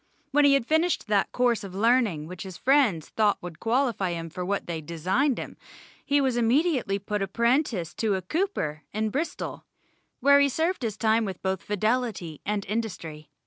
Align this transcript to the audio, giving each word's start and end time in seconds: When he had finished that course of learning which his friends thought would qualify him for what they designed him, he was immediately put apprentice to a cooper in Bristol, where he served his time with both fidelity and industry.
When 0.31 0.45
he 0.45 0.55
had 0.55 0.65
finished 0.65 1.05
that 1.09 1.31
course 1.31 1.63
of 1.63 1.75
learning 1.75 2.25
which 2.25 2.41
his 2.41 2.57
friends 2.57 3.09
thought 3.09 3.37
would 3.39 3.59
qualify 3.59 4.13
him 4.13 4.31
for 4.31 4.43
what 4.43 4.65
they 4.65 4.81
designed 4.81 5.37
him, 5.37 5.57
he 6.03 6.19
was 6.19 6.37
immediately 6.37 6.97
put 6.97 7.21
apprentice 7.21 7.93
to 7.97 8.15
a 8.15 8.23
cooper 8.23 8.81
in 8.93 9.11
Bristol, 9.11 9.63
where 10.19 10.39
he 10.39 10.49
served 10.49 10.81
his 10.81 10.97
time 10.97 11.23
with 11.23 11.43
both 11.43 11.61
fidelity 11.61 12.41
and 12.47 12.65
industry. 12.65 13.29